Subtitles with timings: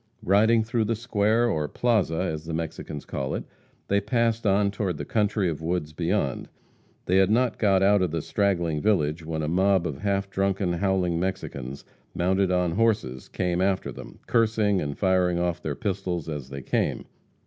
[0.25, 3.43] Riding through the square, or plaza, as the Mexicans call it,
[3.87, 6.49] they passed on toward the country of woods beyond.
[7.05, 10.73] They had not got out of the straggling village, when a mob of half drunken,
[10.73, 11.85] howling Mexicans,
[12.15, 17.05] mounted on horses, came after them, cursing and firing off their pistols as they came.